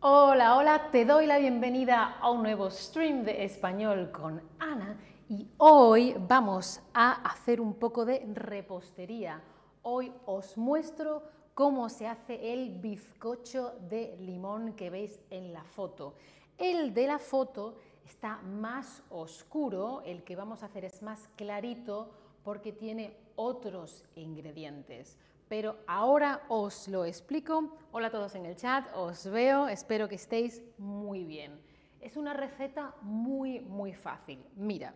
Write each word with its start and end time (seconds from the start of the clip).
Hola, 0.00 0.58
hola, 0.58 0.90
te 0.92 1.06
doy 1.06 1.24
la 1.24 1.38
bienvenida 1.38 2.18
a 2.20 2.30
un 2.30 2.42
nuevo 2.42 2.70
stream 2.70 3.24
de 3.24 3.44
español 3.44 4.10
con 4.12 4.42
Ana 4.58 4.98
y 5.26 5.48
hoy 5.56 6.14
vamos 6.28 6.82
a 6.92 7.12
hacer 7.22 7.62
un 7.62 7.72
poco 7.72 8.04
de 8.04 8.22
repostería. 8.34 9.42
Hoy 9.80 10.12
os 10.26 10.58
muestro 10.58 11.22
cómo 11.54 11.88
se 11.88 12.06
hace 12.06 12.52
el 12.52 12.78
bizcocho 12.78 13.72
de 13.88 14.18
limón 14.20 14.74
que 14.74 14.90
veis 14.90 15.18
en 15.30 15.54
la 15.54 15.64
foto. 15.64 16.14
El 16.58 16.92
de 16.92 17.06
la 17.06 17.18
foto 17.18 17.78
está 18.04 18.36
más 18.42 19.02
oscuro, 19.08 20.02
el 20.04 20.24
que 20.24 20.36
vamos 20.36 20.62
a 20.62 20.66
hacer 20.66 20.84
es 20.84 21.00
más 21.00 21.26
clarito 21.36 22.10
porque 22.44 22.70
tiene 22.70 23.16
otros 23.34 24.04
ingredientes. 24.14 25.16
Pero 25.48 25.76
ahora 25.86 26.42
os 26.48 26.88
lo 26.88 27.04
explico. 27.04 27.76
Hola 27.92 28.08
a 28.08 28.10
todos 28.10 28.34
en 28.34 28.46
el 28.46 28.56
chat, 28.56 28.84
os 28.96 29.30
veo, 29.30 29.68
espero 29.68 30.08
que 30.08 30.16
estéis 30.16 30.62
muy 30.76 31.24
bien. 31.24 31.60
Es 32.00 32.16
una 32.16 32.34
receta 32.34 32.96
muy, 33.02 33.60
muy 33.60 33.92
fácil. 33.94 34.44
Mira, 34.56 34.92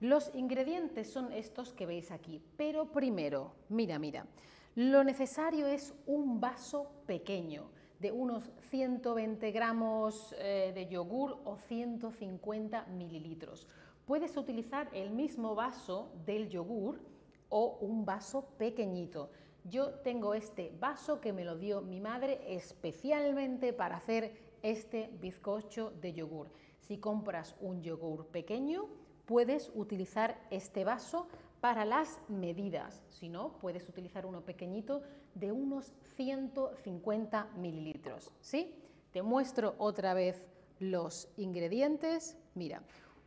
los 0.00 0.30
ingredientes 0.34 1.10
son 1.10 1.32
estos 1.32 1.72
que 1.72 1.86
veis 1.86 2.10
aquí, 2.10 2.42
pero 2.58 2.92
primero, 2.92 3.52
mira, 3.70 3.98
mira, 3.98 4.26
lo 4.74 5.02
necesario 5.02 5.66
es 5.66 5.94
un 6.06 6.40
vaso 6.40 6.90
pequeño 7.06 7.70
de 8.00 8.12
unos 8.12 8.50
120 8.68 9.50
gramos 9.50 10.34
eh, 10.38 10.72
de 10.74 10.88
yogur 10.88 11.38
o 11.44 11.56
150 11.56 12.84
mililitros. 12.86 13.66
Puedes 14.04 14.36
utilizar 14.36 14.90
el 14.92 15.08
mismo 15.08 15.54
vaso 15.54 16.12
del 16.26 16.50
yogur 16.50 17.00
o 17.48 17.78
un 17.80 18.04
vaso 18.04 18.44
pequeñito. 18.58 19.30
Yo 19.64 19.90
tengo 20.00 20.34
este 20.34 20.72
vaso 20.78 21.22
que 21.22 21.32
me 21.32 21.44
lo 21.44 21.56
dio 21.56 21.80
mi 21.80 21.98
madre 21.98 22.38
especialmente 22.54 23.72
para 23.72 23.96
hacer 23.96 24.36
este 24.62 25.08
bizcocho 25.20 25.90
de 26.02 26.12
yogur. 26.12 26.50
Si 26.80 26.98
compras 26.98 27.56
un 27.60 27.82
yogur 27.82 28.26
pequeño, 28.26 28.88
puedes 29.24 29.72
utilizar 29.74 30.38
este 30.50 30.84
vaso 30.84 31.28
para 31.62 31.86
las 31.86 32.20
medidas. 32.28 33.02
Si 33.08 33.30
no, 33.30 33.56
puedes 33.58 33.88
utilizar 33.88 34.26
uno 34.26 34.42
pequeñito 34.42 35.02
de 35.34 35.50
unos 35.50 35.94
150 36.16 37.48
mililitros. 37.56 38.32
¿sí? 38.42 38.74
Te 39.12 39.22
muestro 39.22 39.76
otra 39.78 40.12
vez 40.12 40.44
los 40.78 41.28
ingredientes. 41.38 42.36
Mira, 42.54 42.82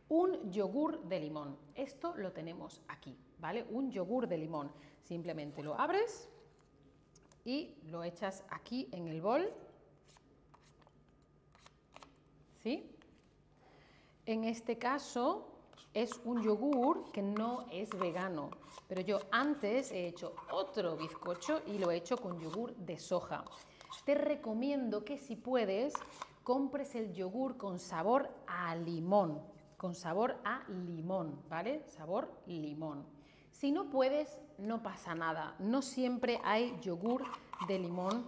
un 0.08 0.50
yogur 0.50 1.02
de 1.04 1.20
limón. 1.20 1.56
Esto 1.74 2.14
lo 2.16 2.32
tenemos 2.32 2.82
aquí, 2.88 3.16
¿vale? 3.38 3.66
Un 3.70 3.90
yogur 3.90 4.26
de 4.26 4.38
limón. 4.38 4.70
Simplemente 5.02 5.62
lo 5.62 5.78
abres 5.78 6.28
y 7.44 7.74
lo 7.84 8.02
echas 8.04 8.44
aquí 8.50 8.88
en 8.92 9.08
el 9.08 9.20
bol. 9.20 9.52
¿Sí? 12.62 12.94
En 14.26 14.44
este 14.44 14.76
caso 14.78 15.48
es 15.94 16.20
un 16.24 16.42
yogur 16.42 17.10
que 17.12 17.22
no 17.22 17.66
es 17.70 17.90
vegano, 17.98 18.50
pero 18.86 19.00
yo 19.00 19.20
antes 19.30 19.90
he 19.90 20.06
hecho 20.06 20.34
otro 20.52 20.96
bizcocho 20.96 21.62
y 21.66 21.78
lo 21.78 21.90
he 21.90 21.96
hecho 21.96 22.18
con 22.18 22.38
yogur 22.38 22.74
de 22.76 22.98
soja. 22.98 23.44
Te 24.04 24.14
recomiendo 24.14 25.04
que 25.04 25.16
si 25.16 25.36
puedes 25.36 25.94
compres 26.44 26.94
el 26.94 27.12
yogur 27.14 27.56
con 27.56 27.78
sabor 27.78 28.28
a 28.46 28.74
limón, 28.76 29.42
con 29.78 29.94
sabor 29.94 30.36
a 30.44 30.64
limón, 30.68 31.40
¿vale? 31.48 31.84
Sabor 31.86 32.30
limón. 32.46 33.06
Si 33.52 33.70
no 33.72 33.88
puedes, 33.88 34.38
no 34.58 34.82
pasa 34.82 35.14
nada. 35.14 35.54
No 35.60 35.82
siempre 35.82 36.40
hay 36.44 36.78
yogur 36.82 37.24
de 37.66 37.78
limón. 37.78 38.26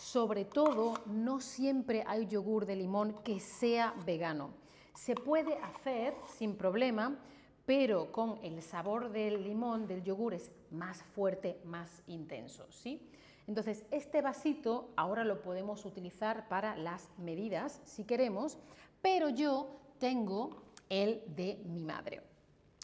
Sobre 0.00 0.46
todo, 0.46 0.94
no 1.06 1.40
siempre 1.40 2.02
hay 2.06 2.26
yogur 2.26 2.66
de 2.66 2.76
limón 2.76 3.14
que 3.22 3.40
sea 3.40 3.94
vegano. 4.04 4.50
Se 4.94 5.14
puede 5.14 5.58
hacer 5.58 6.14
sin 6.38 6.56
problema, 6.56 7.18
pero 7.66 8.10
con 8.10 8.38
el 8.42 8.62
sabor 8.62 9.10
del 9.10 9.44
limón, 9.44 9.86
del 9.86 10.02
yogur, 10.02 10.32
es 10.32 10.50
más 10.70 11.02
fuerte, 11.02 11.60
más 11.64 12.02
intenso, 12.06 12.66
¿sí? 12.70 13.10
Entonces, 13.46 13.84
este 13.90 14.22
vasito 14.22 14.90
ahora 14.96 15.24
lo 15.24 15.42
podemos 15.42 15.84
utilizar 15.84 16.48
para 16.48 16.74
las 16.76 17.10
medidas, 17.18 17.82
si 17.84 18.04
queremos, 18.04 18.58
pero 19.02 19.28
yo 19.28 19.68
tengo 19.98 20.65
el 20.88 21.22
de 21.34 21.60
mi 21.64 21.84
madre. 21.84 22.22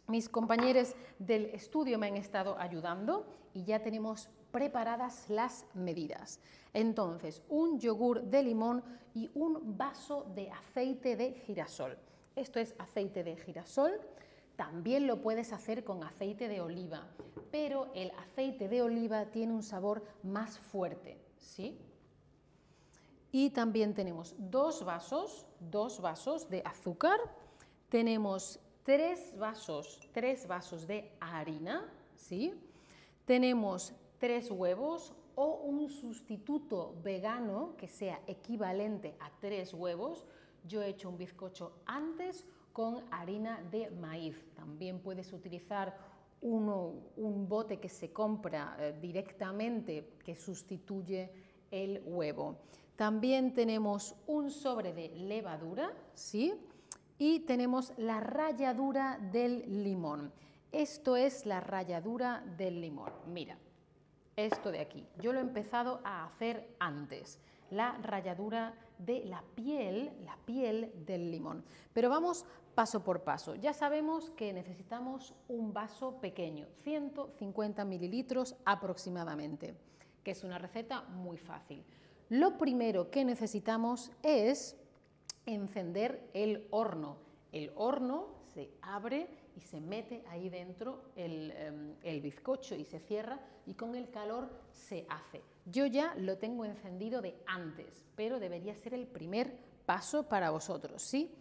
Mis 0.09 0.29
compañeros 0.29 0.95
del 1.19 1.47
estudio 1.47 1.99
me 1.99 2.09
han 2.09 2.17
estado 2.17 2.59
ayudando 2.59 3.27
y 3.55 3.65
ya 3.65 3.83
tenemos 3.83 4.29
preparadas 4.51 5.29
las 5.29 5.65
medidas. 5.75 6.41
Entonces, 6.75 7.43
un 7.49 7.79
yogur 7.79 8.23
de 8.23 8.43
limón 8.43 8.83
y 9.15 9.31
un 9.35 9.77
vaso 9.77 10.27
de 10.35 10.51
aceite 10.51 11.17
de 11.17 11.33
girasol. 11.33 11.99
Esto 12.37 12.61
es 12.61 12.75
aceite 12.79 13.25
de 13.25 13.37
girasol. 13.37 13.93
También 14.57 15.07
lo 15.07 15.21
puedes 15.21 15.53
hacer 15.53 15.85
con 15.85 16.05
aceite 16.05 16.49
de 16.49 16.61
oliva, 16.61 17.07
pero 17.51 17.91
el 17.95 18.11
aceite 18.13 18.69
de 18.69 18.83
oliva 18.83 19.27
tiene 19.27 19.53
un 19.53 19.63
sabor 19.63 20.03
más 20.23 20.59
fuerte, 20.59 21.19
¿sí? 21.39 21.79
Y 23.31 23.51
también 23.51 23.95
tenemos 23.95 24.35
dos 24.39 24.85
vasos, 24.85 25.47
dos 25.59 26.01
vasos 26.01 26.51
de 26.51 26.63
azúcar. 26.67 27.19
Tenemos 27.93 28.59
tres 28.85 29.37
vasos, 29.37 30.01
tres 30.15 30.49
vasos 30.49 30.87
de 30.87 31.13
harina, 31.21 31.93
¿sí? 32.17 32.55
Tenemos 33.27 33.93
tres 34.17 34.51
huevos 34.51 35.13
o 35.35 35.57
un 35.57 35.91
sustituto 35.91 36.95
vegano 37.05 37.75
que 37.77 37.89
sea 37.89 38.19
equivalente 38.27 39.15
a 39.21 39.31
tres 39.39 39.75
huevos. 39.75 40.25
Yo 40.67 40.81
he 40.81 40.89
hecho 40.89 41.11
un 41.11 41.19
bizcocho 41.19 41.83
antes 41.85 42.47
con 42.73 43.05
harina 43.11 43.61
de 43.71 43.91
maíz. 43.91 44.43
También 44.55 45.01
puedes 45.01 45.31
utilizar 45.35 45.95
un 46.41 47.47
bote 47.47 47.79
que 47.79 47.91
se 47.91 48.11
compra 48.11 48.75
eh, 48.79 48.97
directamente 49.03 50.15
que 50.25 50.35
sustituye 50.35 51.31
el 51.71 52.03
huevo. 52.07 52.57
También 52.97 53.53
tenemos 53.53 54.15
un 54.27 54.51
sobre 54.51 54.95
de 54.95 55.11
levadura, 55.11 55.93
¿sí? 56.15 56.55
Y 57.25 57.39
tenemos 57.39 57.93
la 57.99 58.19
ralladura 58.19 59.17
del 59.31 59.85
limón. 59.85 60.33
Esto 60.73 61.15
es 61.15 61.47
la 61.47 61.61
ralladura 61.61 62.43
del 62.57 62.81
limón. 62.81 63.13
Mira, 63.29 63.57
esto 64.35 64.73
de 64.73 64.81
aquí. 64.81 65.07
Yo 65.21 65.33
lo 65.33 65.39
he 65.39 65.43
empezado 65.43 66.01
a 66.03 66.25
hacer 66.25 66.75
antes. 66.81 67.39
La 67.71 67.97
ralladura 68.03 68.75
de 68.99 69.25
la 69.25 69.45
piel, 69.55 70.11
la 70.25 70.37
piel 70.45 70.93
del 71.07 71.31
limón. 71.31 71.65
Pero 71.93 72.11
vamos 72.11 72.45
paso 72.75 73.05
por 73.05 73.23
paso. 73.23 73.55
Ya 73.55 73.73
sabemos 73.73 74.33
que 74.33 74.53
necesitamos 74.53 75.33
un 75.47 75.73
vaso 75.73 76.21
pequeño, 76.21 76.67
150 76.83 77.85
mililitros 77.85 78.57
aproximadamente, 78.65 79.77
que 80.25 80.33
es 80.33 80.43
una 80.43 80.59
receta 80.59 81.03
muy 81.03 81.39
fácil. 81.39 81.85
Lo 82.31 82.59
primero 82.59 83.13
que 83.13 83.25
necesitamos 83.25 84.11
es 84.25 84.77
encender 85.47 86.31
el 86.35 86.67
horno. 86.71 87.17
El 87.53 87.73
horno 87.77 88.43
se 88.55 88.71
abre 88.83 89.29
y 89.57 89.61
se 89.61 89.81
mete 89.81 90.25
ahí 90.29 90.49
dentro 90.49 91.03
em, 91.17 91.95
el, 92.03 92.21
bizcocho 92.21 92.75
y 92.75 92.85
se 92.85 93.01
cierra 93.01 93.41
y 93.67 93.75
con 93.75 93.95
el 93.95 94.11
calor 94.11 94.51
se 94.71 95.07
hace. 95.09 95.43
Yo 95.67 95.87
ya 95.87 96.15
lo 96.17 96.39
tengo 96.39 96.65
encendido 96.65 97.21
de 97.21 97.37
antes, 97.47 98.05
pero 98.17 98.41
debería 98.41 98.75
ser 98.75 98.95
el 98.95 99.07
primer 99.07 99.57
paso 99.85 100.29
para 100.29 100.51
vosotros, 100.51 101.03
¿sí? 101.03 101.35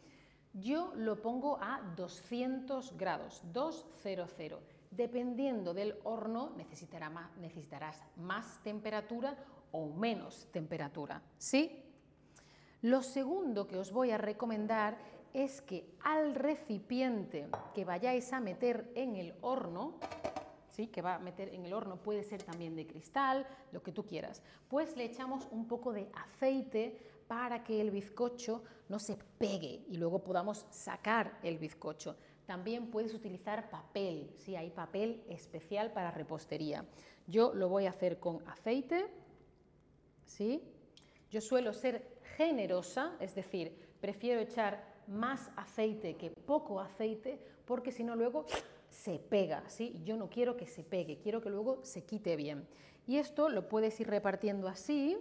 Yo 0.54 0.92
lo 0.96 1.22
pongo 1.22 1.58
a 1.62 1.82
200 1.96 2.98
grados, 2.98 3.42
200. 3.54 4.60
Dependiendo 4.92 5.74
del 5.74 5.96
horno 6.04 6.54
necesitarás 6.58 8.04
más 8.18 8.62
temperatura 8.62 9.38
o 9.72 9.88
menos 9.88 10.50
temperatura, 10.52 11.22
¿sí? 11.38 11.91
Lo 12.82 13.04
segundo 13.04 13.68
que 13.68 13.78
os 13.78 13.92
voy 13.92 14.10
a 14.10 14.18
recomendar 14.18 14.98
es 15.34 15.62
que 15.62 15.86
al 16.04 16.34
recipiente 16.34 17.48
que 17.76 17.86
vayáis 17.86 18.34
a 18.34 18.40
meter 18.40 18.92
en 18.96 19.16
el 19.16 19.36
horno, 19.42 20.00
¿sí? 20.68 20.88
que 20.88 21.04
va 21.04 21.16
a 21.16 21.20
meter 21.20 21.54
en 21.54 21.66
el 21.66 21.74
horno, 21.74 21.98
puede 21.98 22.24
ser 22.24 22.42
también 22.42 22.76
de 22.76 22.88
cristal, 22.88 23.46
lo 23.72 23.84
que 23.84 23.92
tú 23.92 24.04
quieras, 24.06 24.42
pues 24.68 24.98
le 24.98 25.06
echamos 25.06 25.48
un 25.52 25.68
poco 25.68 25.94
de 25.94 26.10
aceite 26.16 26.98
para 27.28 27.64
que 27.64 27.80
el 27.80 27.92
bizcocho 27.92 28.64
no 28.90 28.98
se 28.98 29.16
pegue 29.38 29.86
y 29.88 29.98
luego 29.98 30.24
podamos 30.24 30.66
sacar 30.72 31.38
el 31.44 31.60
bizcocho. 31.60 32.18
También 32.48 32.90
puedes 32.90 33.14
utilizar 33.14 33.70
papel, 33.70 34.34
si 34.38 34.56
hay 34.56 34.72
papel 34.72 35.24
especial 35.30 35.94
para 35.94 36.10
repostería. 36.10 36.84
Yo 37.28 37.54
lo 37.54 37.70
voy 37.70 37.86
a 37.86 37.92
hacer 37.92 38.20
con 38.20 38.46
aceite, 38.50 39.06
¿sí? 40.26 40.64
Yo 41.30 41.40
suelo 41.40 41.72
ser 41.72 42.11
generosa, 42.42 43.12
es 43.20 43.36
decir, 43.36 43.72
prefiero 44.02 44.40
echar 44.40 44.84
más 45.06 45.52
aceite 45.56 46.16
que 46.16 46.32
poco 46.32 46.80
aceite, 46.80 47.40
porque 47.66 47.92
si 47.92 48.04
no 48.04 48.16
luego 48.16 48.48
se 48.90 49.20
pega, 49.20 49.64
¿sí? 49.70 50.02
Yo 50.04 50.18
no 50.18 50.28
quiero 50.28 50.58
que 50.58 50.66
se 50.66 50.84
pegue, 50.84 51.20
quiero 51.20 51.40
que 51.40 51.52
luego 51.52 51.86
se 51.86 52.04
quite 52.04 52.36
bien. 52.36 52.68
Y 53.06 53.18
esto 53.18 53.48
lo 53.50 53.70
puedes 53.70 54.00
ir 54.00 54.08
repartiendo 54.10 54.68
así, 54.68 55.20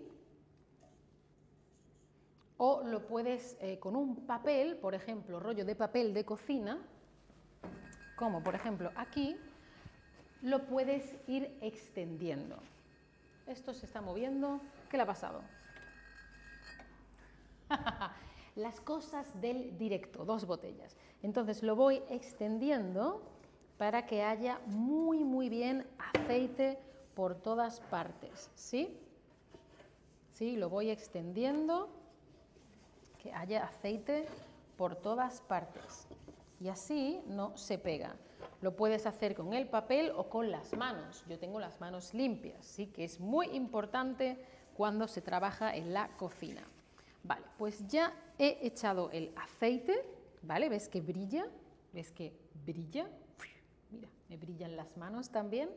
o 2.56 2.82
lo 2.84 3.06
puedes 3.06 3.58
eh, 3.60 3.78
con 3.78 3.96
un 3.96 4.26
papel, 4.26 4.76
por 4.76 4.94
ejemplo, 4.94 5.40
rollo 5.40 5.66
de 5.66 5.76
papel 5.76 6.14
de 6.14 6.24
cocina, 6.24 6.78
como 8.16 8.42
por 8.42 8.54
ejemplo 8.54 8.92
aquí, 8.96 9.36
lo 10.40 10.64
puedes 10.64 11.16
ir 11.26 11.54
extendiendo. 11.60 12.56
Esto 13.46 13.74
se 13.74 13.84
está 13.84 14.00
moviendo. 14.00 14.60
¿Qué 14.90 14.96
le 14.96 15.02
ha 15.02 15.06
pasado? 15.06 15.42
Las 18.56 18.80
cosas 18.80 19.40
del 19.40 19.76
directo, 19.78 20.24
dos 20.24 20.46
botellas. 20.46 20.96
Entonces 21.22 21.62
lo 21.62 21.76
voy 21.76 22.02
extendiendo 22.08 23.22
para 23.78 24.06
que 24.06 24.22
haya 24.22 24.60
muy, 24.66 25.24
muy 25.24 25.48
bien 25.48 25.86
aceite 26.14 26.78
por 27.14 27.34
todas 27.34 27.80
partes. 27.80 28.50
¿Sí? 28.54 28.98
¿Sí? 30.34 30.56
Lo 30.56 30.68
voy 30.68 30.90
extendiendo, 30.90 31.88
que 33.22 33.32
haya 33.32 33.64
aceite 33.64 34.26
por 34.76 34.96
todas 34.96 35.40
partes. 35.42 36.06
Y 36.60 36.68
así 36.68 37.22
no 37.26 37.56
se 37.56 37.78
pega. 37.78 38.16
Lo 38.60 38.76
puedes 38.76 39.06
hacer 39.06 39.34
con 39.34 39.54
el 39.54 39.68
papel 39.68 40.12
o 40.14 40.28
con 40.28 40.50
las 40.50 40.76
manos. 40.76 41.24
Yo 41.28 41.38
tengo 41.38 41.60
las 41.60 41.80
manos 41.80 42.12
limpias, 42.14 42.64
sí 42.64 42.86
que 42.86 43.04
es 43.04 43.20
muy 43.20 43.46
importante 43.48 44.42
cuando 44.76 45.08
se 45.08 45.22
trabaja 45.22 45.74
en 45.74 45.92
la 45.92 46.08
cocina. 46.16 46.62
Vale, 47.22 47.44
pues 47.58 47.86
ya 47.86 48.14
he 48.38 48.58
echado 48.62 49.10
el 49.10 49.32
aceite, 49.36 50.04
¿vale? 50.42 50.68
¿Ves 50.68 50.88
que 50.88 51.00
brilla? 51.00 51.46
¿Ves 51.92 52.10
que 52.12 52.32
brilla? 52.64 53.08
Mira, 53.90 54.08
me 54.28 54.36
brillan 54.36 54.76
las 54.76 54.96
manos 54.96 55.30
también. 55.30 55.70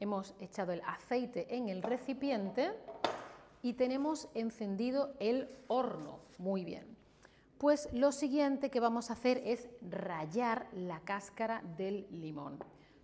Hemos 0.00 0.34
echado 0.40 0.72
el 0.72 0.80
aceite 0.82 1.54
en 1.56 1.68
el 1.68 1.82
recipiente 1.82 2.72
y 3.62 3.74
tenemos 3.74 4.28
encendido 4.34 5.14
el 5.18 5.48
horno. 5.66 6.20
Muy 6.38 6.64
bien. 6.64 6.96
Pues 7.58 7.88
lo 7.92 8.12
siguiente 8.12 8.70
que 8.70 8.78
vamos 8.78 9.10
a 9.10 9.14
hacer 9.14 9.42
es 9.44 9.68
rayar 9.82 10.68
la 10.72 11.00
cáscara 11.00 11.60
del 11.76 12.06
limón. 12.10 12.58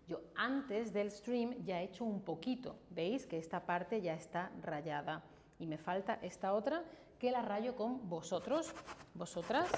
Yo 0.07 0.21
antes 0.37 0.93
del 0.93 1.11
stream 1.11 1.65
ya 1.65 1.81
he 1.81 1.85
hecho 1.87 2.05
un 2.05 2.21
poquito, 2.21 2.77
veis 2.91 3.27
que 3.27 3.39
esta 3.39 3.67
parte 3.67 4.01
ya 4.01 4.15
está 4.15 4.53
rayada 4.63 5.25
y 5.59 5.67
me 5.67 5.79
falta 5.79 6.19
esta 6.23 6.53
otra 6.53 6.83
que 7.19 7.31
la 7.31 7.43
rayo 7.43 7.77
con 7.77 8.09
vosotros, 8.09 8.73
vosotras, 9.15 9.69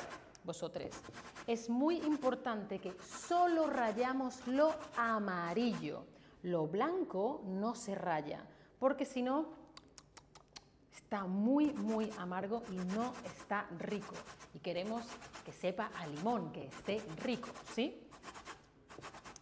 vosotres. 0.44 1.00
Es 1.46 1.68
muy 1.68 1.98
importante 1.98 2.78
que 2.78 2.92
solo 3.02 3.66
rayamos 3.66 4.46
lo 4.46 4.74
amarillo, 4.96 6.06
lo 6.42 6.66
blanco 6.66 7.42
no 7.44 7.74
se 7.74 7.94
raya, 7.94 8.44
porque 8.78 9.04
si 9.04 9.22
no 9.22 9.48
está 10.94 11.24
muy, 11.24 11.72
muy 11.72 12.10
amargo 12.18 12.62
y 12.70 12.76
no 12.76 13.12
está 13.24 13.66
rico. 13.78 14.14
Y 14.54 14.58
queremos 14.58 15.04
que 15.44 15.52
sepa 15.52 15.90
a 15.96 16.06
limón, 16.06 16.50
que 16.52 16.66
esté 16.66 17.02
rico, 17.22 17.48
¿sí? 17.74 18.02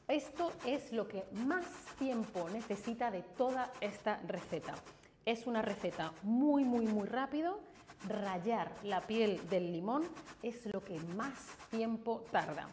Esto 0.06 0.52
es 0.66 0.92
lo 0.92 1.08
que 1.08 1.24
más 1.46 1.64
tiempo 1.98 2.50
necesita 2.50 3.10
de 3.10 3.22
toda 3.22 3.72
esta 3.80 4.20
receta. 4.26 4.74
Es 5.24 5.46
una 5.46 5.62
receta 5.62 6.12
muy, 6.22 6.64
muy, 6.64 6.86
muy 6.86 7.06
rápido. 7.06 7.60
Rayar 8.06 8.70
la 8.82 9.00
piel 9.00 9.40
del 9.48 9.72
limón 9.72 10.02
es 10.42 10.66
lo 10.66 10.84
que 10.84 10.98
más 11.16 11.56
tiempo 11.70 12.24
tarda. 12.30 12.68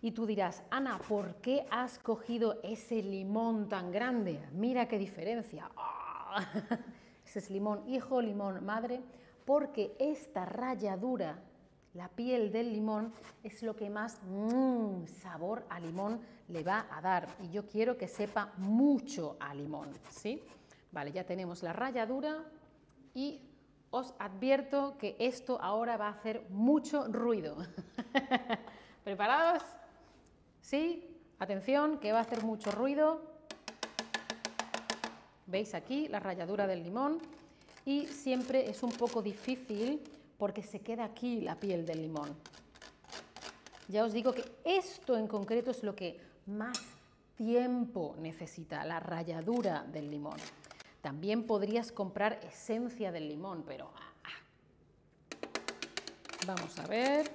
Y 0.00 0.12
tú 0.12 0.26
dirás, 0.26 0.62
Ana, 0.70 0.98
¿por 1.08 1.36
qué 1.36 1.66
has 1.70 1.98
cogido 1.98 2.60
ese 2.62 3.02
limón 3.02 3.68
tan 3.68 3.90
grande? 3.90 4.38
Mira 4.52 4.86
qué 4.86 4.98
diferencia. 4.98 5.70
¡Ah! 5.76 6.46
es 7.34 7.50
limón 7.50 7.82
hijo, 7.88 8.20
limón 8.20 8.64
madre, 8.64 9.02
porque 9.44 9.96
esta 9.98 10.44
ralladura, 10.44 11.42
la 11.94 12.08
piel 12.08 12.52
del 12.52 12.72
limón, 12.72 13.12
es 13.42 13.62
lo 13.62 13.74
que 13.74 13.90
más 13.90 14.20
mmm, 14.22 15.06
sabor 15.06 15.64
a 15.68 15.80
limón 15.80 16.20
le 16.48 16.62
va 16.62 16.86
a 16.90 17.00
dar. 17.00 17.26
Y 17.42 17.50
yo 17.50 17.66
quiero 17.66 17.96
que 17.96 18.08
sepa 18.08 18.52
mucho 18.58 19.36
a 19.40 19.54
limón, 19.54 19.88
¿sí? 20.10 20.42
Vale, 20.94 21.10
ya 21.10 21.24
tenemos 21.24 21.64
la 21.64 21.72
ralladura 21.72 22.44
y 23.14 23.40
os 23.90 24.14
advierto 24.20 24.96
que 24.96 25.16
esto 25.18 25.60
ahora 25.60 25.96
va 25.96 26.06
a 26.06 26.12
hacer 26.12 26.46
mucho 26.50 27.08
ruido. 27.08 27.56
¿Preparados? 29.04 29.64
¿Sí? 30.60 31.04
Atención, 31.40 31.98
que 31.98 32.12
va 32.12 32.18
a 32.18 32.22
hacer 32.22 32.44
mucho 32.44 32.70
ruido. 32.70 33.22
¿Veis 35.46 35.74
aquí 35.74 36.06
la 36.06 36.20
ralladura 36.20 36.68
del 36.68 36.84
limón? 36.84 37.18
Y 37.84 38.06
siempre 38.06 38.70
es 38.70 38.84
un 38.84 38.92
poco 38.92 39.20
difícil 39.20 40.00
porque 40.38 40.62
se 40.62 40.78
queda 40.78 41.06
aquí 41.06 41.40
la 41.40 41.56
piel 41.56 41.84
del 41.84 42.02
limón. 42.02 42.36
Ya 43.88 44.04
os 44.04 44.12
digo 44.12 44.32
que 44.32 44.44
esto 44.64 45.16
en 45.16 45.26
concreto 45.26 45.72
es 45.72 45.82
lo 45.82 45.96
que 45.96 46.20
más 46.46 46.78
tiempo 47.36 48.14
necesita, 48.20 48.84
la 48.84 49.00
ralladura 49.00 49.82
del 49.82 50.08
limón. 50.08 50.38
También 51.04 51.44
podrías 51.46 51.92
comprar 51.92 52.40
esencia 52.42 53.12
del 53.12 53.28
limón, 53.28 53.62
pero... 53.66 53.90
Ah, 53.94 54.12
ah. 54.24 55.48
Vamos 56.46 56.78
a 56.78 56.86
ver. 56.86 57.30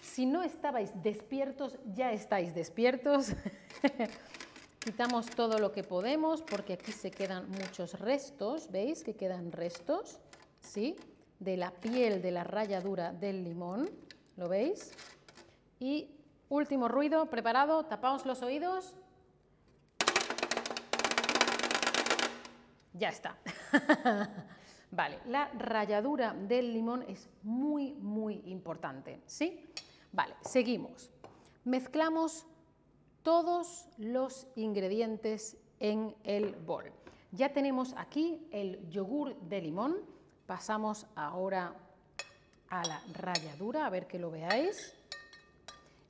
Si 0.00 0.24
no 0.24 0.42
estabais 0.42 0.92
despiertos, 1.02 1.78
ya 1.94 2.12
estáis 2.12 2.54
despiertos. 2.54 3.32
Quitamos 4.78 5.26
todo 5.26 5.58
lo 5.58 5.70
que 5.70 5.84
podemos 5.84 6.40
porque 6.40 6.72
aquí 6.72 6.90
se 6.90 7.10
quedan 7.10 7.50
muchos 7.50 8.00
restos, 8.00 8.70
¿veis 8.70 9.04
que 9.04 9.14
quedan 9.14 9.52
restos? 9.52 10.20
¿Sí? 10.62 10.96
De 11.38 11.58
la 11.58 11.70
piel 11.70 12.22
de 12.22 12.30
la 12.30 12.44
ralladura 12.44 13.12
del 13.12 13.44
limón, 13.44 13.90
¿lo 14.38 14.48
veis? 14.48 14.90
Y 15.80 16.08
último 16.54 16.88
ruido, 16.88 17.26
preparado, 17.26 17.84
tapaos 17.86 18.24
los 18.24 18.42
oídos. 18.42 18.94
Ya 22.92 23.08
está. 23.08 23.36
vale, 24.90 25.18
la 25.26 25.48
ralladura 25.48 26.32
del 26.32 26.72
limón 26.72 27.02
es 27.08 27.28
muy, 27.42 27.92
muy 27.94 28.42
importante, 28.46 29.20
¿sí? 29.26 29.66
Vale, 30.12 30.34
seguimos. 30.42 31.10
Mezclamos 31.64 32.46
todos 33.24 33.88
los 33.98 34.46
ingredientes 34.54 35.56
en 35.80 36.14
el 36.22 36.54
bol. 36.54 36.84
Ya 37.32 37.52
tenemos 37.52 37.94
aquí 37.96 38.46
el 38.52 38.88
yogur 38.90 39.34
de 39.40 39.60
limón. 39.60 39.96
Pasamos 40.46 41.06
ahora 41.16 41.74
a 42.68 42.86
la 42.86 43.02
ralladura, 43.12 43.86
a 43.86 43.90
ver 43.90 44.06
que 44.06 44.20
lo 44.20 44.30
veáis. 44.30 44.94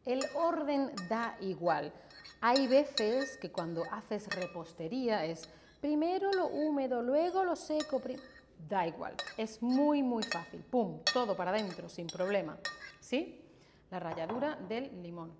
El 0.04 0.22
orden 0.34 0.92
da 1.08 1.36
igual. 1.40 1.92
Hay 2.40 2.66
veces 2.66 3.36
que 3.38 3.50
cuando 3.50 3.84
haces 3.90 4.28
repostería 4.34 5.24
es 5.24 5.48
primero 5.80 6.30
lo 6.32 6.48
húmedo, 6.48 7.02
luego 7.02 7.44
lo 7.44 7.56
seco. 7.56 8.00
Da 8.68 8.86
igual, 8.86 9.14
es 9.36 9.62
muy 9.62 10.02
muy 10.02 10.22
fácil. 10.22 10.60
Pum, 10.60 11.00
todo 11.12 11.36
para 11.36 11.50
adentro 11.50 11.88
sin 11.88 12.06
problema. 12.06 12.58
¿Sí? 13.00 13.44
la 13.94 14.00
ralladura 14.00 14.56
del 14.68 14.90
limón. 15.02 15.30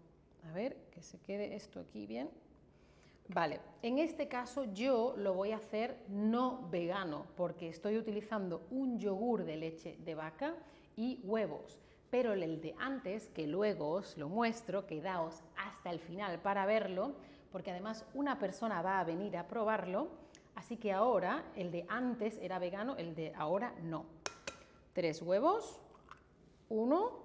A 0.49 0.52
ver, 0.52 0.76
que 0.92 1.02
se 1.02 1.18
quede 1.18 1.56
esto 1.56 1.80
aquí 1.80 2.06
bien. 2.06 2.30
Vale, 3.26 3.61
en 3.83 3.99
este 3.99 4.28
caso 4.28 4.73
yo 4.73 5.14
lo 5.16 5.35
voy 5.35 5.50
a 5.50 5.56
hacer 5.56 5.99
no 6.09 6.68
vegano 6.71 7.26
porque 7.37 7.68
estoy 7.68 7.99
utilizando 7.99 8.64
un 8.71 8.99
yogur 9.00 9.44
de 9.44 9.56
leche 9.56 9.97
de 10.04 10.14
vaca 10.14 10.54
y 10.97 11.18
huevos. 11.25 11.80
Pero 12.14 12.33
el 12.33 12.61
de 12.61 12.76
antes, 12.78 13.26
que 13.30 13.49
luego 13.49 13.90
os 13.90 14.16
lo 14.16 14.28
muestro, 14.28 14.87
quedaos 14.87 15.42
hasta 15.56 15.90
el 15.90 15.99
final 15.99 16.38
para 16.38 16.64
verlo, 16.64 17.16
porque 17.50 17.73
además 17.73 18.06
una 18.14 18.38
persona 18.38 18.83
va 18.83 19.00
a 19.00 19.04
venir 19.04 19.37
a 19.37 19.49
probarlo, 19.49 20.11
así 20.54 20.76
que 20.76 20.92
ahora 20.92 21.44
el 21.56 21.73
de 21.73 21.85
antes 21.88 22.38
era 22.38 22.61
vegano, 22.61 22.94
el 22.99 23.16
de 23.16 23.35
ahora 23.35 23.75
no. 23.83 24.06
Tres 24.92 25.23
huevos, 25.23 25.80
uno, 26.68 27.18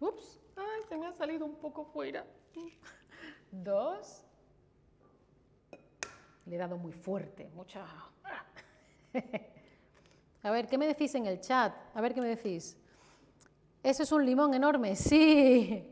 Ups, 0.00 0.40
ay, 0.56 0.82
se 0.88 0.96
me 0.96 1.06
ha 1.06 1.12
salido 1.12 1.46
un 1.46 1.54
poco 1.54 1.84
fuera. 1.84 2.26
Dos. 3.52 4.24
Le 6.46 6.56
he 6.56 6.58
dado 6.58 6.76
muy 6.78 6.90
fuerte, 6.90 7.48
mucha. 7.54 7.86
A 10.42 10.50
ver, 10.50 10.66
¿qué 10.66 10.76
me 10.76 10.86
decís 10.86 11.14
en 11.14 11.26
el 11.26 11.40
chat? 11.40 11.72
A 11.94 12.00
ver 12.00 12.14
qué 12.14 12.20
me 12.20 12.28
decís. 12.28 12.76
¿Eso 13.82 14.02
es 14.02 14.12
un 14.12 14.24
limón 14.24 14.54
enorme? 14.54 14.96
Sí. 14.96 15.88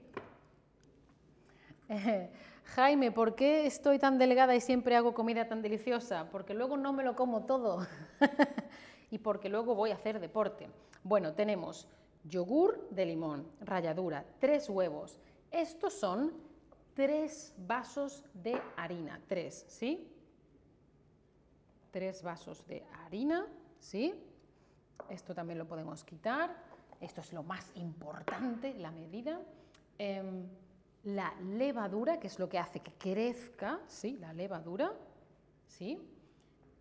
Jaime, 2.76 3.11
¿por 3.11 3.35
qué 3.35 3.66
estoy 3.66 3.99
tan 3.99 4.16
delgada 4.16 4.54
y 4.54 4.61
siempre 4.61 4.95
hago 4.95 5.12
comida 5.12 5.49
tan 5.49 5.61
deliciosa? 5.61 6.30
Porque 6.30 6.54
luego 6.54 6.76
no 6.76 6.92
me 6.92 7.02
lo 7.02 7.16
como 7.16 7.45
todo. 7.47 7.85
y 9.11 9.19
porque 9.19 9.49
luego 9.49 9.75
voy 9.75 9.90
a 9.90 9.95
hacer 9.95 10.21
deporte. 10.21 10.69
Bueno, 11.02 11.33
tenemos 11.35 11.88
yogur 12.25 12.88
de 12.90 13.07
limón, 13.07 13.45
ralladura, 13.61 14.25
tres 14.38 14.69
huevos. 14.69 15.19
Estos 15.50 15.95
son 15.95 16.33
tres 16.95 17.52
vasos 17.57 18.25
de 18.35 18.61
harina. 18.76 19.21
Tres, 19.26 19.64
¿sí? 19.66 20.09
Tres 21.90 22.23
vasos 22.23 22.64
de 22.69 22.85
harina, 23.04 23.49
¿sí? 23.80 24.14
Esto 25.09 25.35
también 25.35 25.59
lo 25.59 25.66
podemos 25.66 26.04
quitar. 26.04 26.54
Esto 27.00 27.21
es 27.21 27.33
lo 27.33 27.42
más 27.42 27.71
importante, 27.76 28.75
la 28.75 28.90
medida. 28.90 29.40
Em, 29.99 30.47
la 31.04 31.33
levadura, 31.40 32.21
que 32.21 32.26
es 32.26 32.38
lo 32.38 32.49
que 32.49 32.59
hace 32.59 32.80
que 32.80 32.92
crezca, 32.92 33.80
¿sí? 33.87 34.19
La 34.19 34.33
levadura, 34.33 34.92
¿sí? 35.66 35.99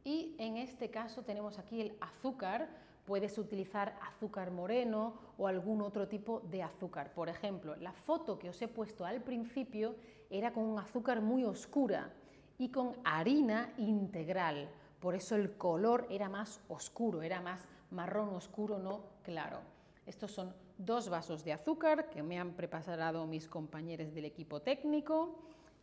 Y 0.04 0.36
en 0.38 0.58
este 0.58 0.90
caso 0.90 1.24
tenemos 1.24 1.58
aquí 1.58 1.82
el 1.82 1.96
azúcar. 2.02 2.70
Puedes 3.06 3.38
utilizar 3.38 3.98
azúcar 4.02 4.52
moreno 4.52 5.14
o 5.38 5.48
algún 5.48 5.82
otro 5.82 6.08
tipo 6.08 6.42
de 6.52 6.64
azúcar. 6.64 7.14
Por 7.14 7.30
ejemplo, 7.30 7.76
la 7.78 7.94
foto 7.94 8.38
que 8.38 8.50
os 8.50 8.62
he 8.62 8.68
puesto 8.68 9.06
al 9.06 9.22
principio 9.22 9.96
era 10.30 10.52
con 10.52 10.64
un 10.64 10.80
azúcar 10.80 11.22
muy 11.22 11.44
oscura 11.44 12.12
y 12.58 12.70
con 12.70 12.94
harina 13.04 13.74
integral. 13.78 14.70
Por 15.00 15.16
eso 15.16 15.36
el 15.36 15.56
color 15.58 16.06
era 16.10 16.28
más 16.30 16.62
oscuro, 16.68 17.22
era 17.22 17.42
más 17.42 17.68
marrón 17.92 18.30
oscuro, 18.30 18.78
no 18.78 19.02
claro. 19.24 19.60
Estos 20.06 20.32
son 20.32 20.54
dos 20.78 21.10
vasos 21.10 21.44
de 21.44 21.54
azúcar 21.54 22.10
que 22.10 22.24
me 22.24 22.40
han 22.40 22.54
preparado 22.54 23.28
mis 23.28 23.48
compañeros 23.48 24.14
del 24.14 24.26
equipo 24.26 24.62
técnico. 24.62 25.36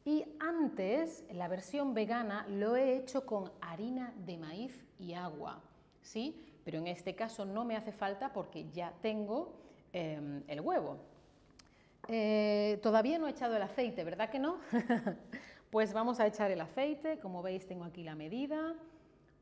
Y 0.04 0.24
antes, 0.38 1.24
la 1.32 1.48
versión 1.48 1.94
vegana 1.94 2.46
lo 2.48 2.76
he 2.76 2.96
hecho 2.96 3.26
con 3.26 3.50
harina 3.60 4.12
de 4.24 4.38
maíz 4.38 4.84
y 4.98 5.14
agua, 5.14 5.60
¿sí? 6.02 6.44
Pero 6.64 6.78
en 6.78 6.86
este 6.86 7.14
caso 7.14 7.44
no 7.44 7.64
me 7.64 7.76
hace 7.76 7.92
falta 7.92 8.32
porque 8.32 8.66
ya 8.72 8.92
tengo 9.02 9.52
em, 9.92 10.42
el 10.48 10.60
huevo. 10.60 10.98
Eh, 12.08 12.78
todavía 12.82 13.18
no 13.18 13.26
he 13.26 13.30
echado 13.30 13.56
el 13.56 13.62
aceite, 13.62 14.04
¿verdad 14.04 14.30
que 14.30 14.38
no? 14.38 14.58
pues 15.70 15.92
vamos 15.92 16.20
a 16.20 16.26
echar 16.26 16.50
el 16.50 16.60
aceite, 16.60 17.18
como 17.18 17.42
veis 17.42 17.66
tengo 17.66 17.84
aquí 17.84 18.04
la 18.04 18.14
medida, 18.14 18.74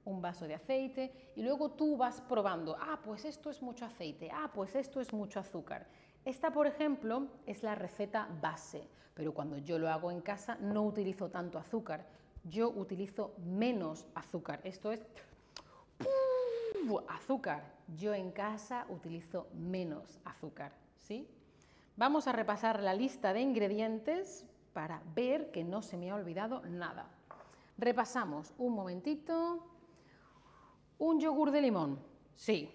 un 0.04 0.20
vaso 0.20 0.46
de 0.46 0.54
aceite 0.54 1.32
y 1.36 1.42
luego 1.42 1.70
tú 1.70 1.96
vas 1.96 2.20
probando, 2.20 2.76
ah, 2.80 3.00
pues 3.02 3.24
esto 3.24 3.50
es 3.50 3.62
mucho 3.62 3.84
aceite, 3.84 4.30
ah, 4.32 4.50
pues 4.52 4.74
esto 4.74 5.00
es 5.00 5.12
mucho 5.12 5.40
azúcar. 5.40 5.86
Esta, 6.24 6.50
por 6.52 6.66
ejemplo, 6.66 7.28
es 7.46 7.62
la 7.62 7.74
receta 7.74 8.28
base, 8.40 8.86
pero 9.14 9.34
cuando 9.34 9.58
yo 9.58 9.78
lo 9.78 9.88
hago 9.88 10.10
en 10.10 10.20
casa 10.20 10.56
no 10.60 10.82
utilizo 10.82 11.30
tanto 11.30 11.58
azúcar, 11.58 12.06
yo 12.44 12.70
utilizo 12.70 13.34
menos 13.38 14.06
azúcar. 14.14 14.60
Esto 14.64 14.92
es 14.92 15.06
azúcar. 17.08 17.62
Yo 17.96 18.14
en 18.14 18.30
casa 18.30 18.86
utilizo 18.88 19.46
menos 19.54 20.18
azúcar, 20.24 20.72
¿sí? 21.00 21.28
Vamos 21.96 22.26
a 22.26 22.32
repasar 22.32 22.82
la 22.82 22.94
lista 22.94 23.32
de 23.32 23.40
ingredientes 23.40 24.44
para 24.72 25.02
ver 25.14 25.50
que 25.50 25.64
no 25.64 25.82
se 25.82 25.96
me 25.96 26.10
ha 26.10 26.14
olvidado 26.14 26.62
nada. 26.66 27.06
Repasamos 27.78 28.52
un 28.58 28.74
momentito. 28.74 29.64
Un 30.98 31.20
yogur 31.20 31.50
de 31.50 31.60
limón, 31.60 31.98
sí. 32.34 32.70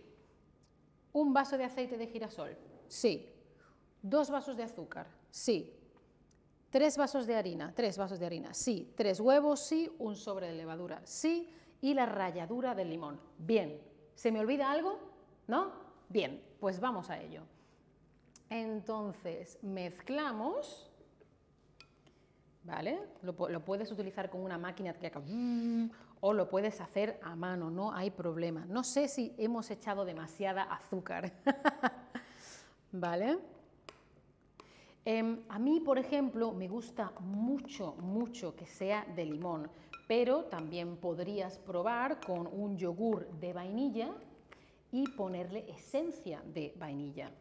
Un 1.14 1.34
vaso 1.34 1.58
de 1.58 1.66
aceite 1.66 1.98
de 1.98 2.08
girasol, 2.08 2.58
sí. 2.88 3.30
Dos 4.02 4.30
vasos 4.30 4.56
de 4.58 4.64
azúcar, 4.64 5.08
sí. 5.32 5.76
Tres 6.70 6.98
vasos 6.98 7.26
de 7.26 7.36
harina, 7.36 7.74
tres 7.76 7.98
vasos 7.98 8.20
de 8.20 8.26
harina, 8.26 8.54
sí. 8.54 8.94
Tres 8.96 9.20
huevos, 9.20 9.60
sí. 9.60 9.92
Un 9.98 10.16
sobre 10.16 10.48
de 10.48 10.54
levadura, 10.54 11.02
sí. 11.04 11.50
Y 11.82 11.94
la 11.94 12.06
ralladura 12.06 12.76
del 12.76 12.90
limón. 12.90 13.20
Bien. 13.38 13.82
¿Se 14.14 14.32
me 14.32 14.40
olvida 14.40 14.70
algo? 14.70 15.00
¿No? 15.48 15.72
Bien, 16.10 16.42
pues 16.60 16.80
vamos 16.80 17.10
a 17.10 17.20
ello. 17.20 17.44
Entonces, 18.50 19.58
mezclamos, 19.64 20.90
¿vale? 22.64 23.00
Lo, 23.22 23.34
puedes 23.64 23.92
utilizar 23.92 24.30
con 24.30 24.42
una 24.42 24.58
máquina 24.58 24.94
que 24.94 25.08
haga 25.08 25.22
o 26.22 26.34
lo 26.34 26.50
puedes 26.50 26.82
hacer 26.82 27.20
a 27.24 27.36
mano, 27.36 27.72
no 27.72 27.94
hay 27.94 28.12
problema. 28.12 28.66
No 28.68 28.84
sé 28.84 29.08
si 29.08 29.34
hemos 29.38 29.70
echado 29.72 30.06
demasiada 30.06 30.64
azúcar, 30.64 31.32
¿vale? 32.92 33.40
Em, 35.06 35.40
a 35.50 35.58
mí, 35.60 35.80
por 35.80 35.98
ejemplo, 35.98 36.52
me 36.52 36.68
gusta 36.68 37.12
mucho, 37.22 37.96
mucho 38.00 38.56
que 38.56 38.66
sea 38.66 39.06
de 39.16 39.26
limón, 39.26 39.70
pero 40.08 40.46
también 40.46 40.98
podrías 40.98 41.58
probar 41.58 42.20
con 42.20 42.48
un 42.48 42.78
yogur 42.78 43.28
de 43.40 43.54
vainilla 43.54 44.12
y 44.92 45.08
ponerle 45.10 45.70
esencia 45.70 46.42
de 46.46 46.74
vainilla. 46.78 47.32